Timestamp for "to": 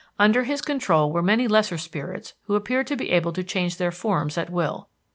2.87-2.95, 3.33-3.43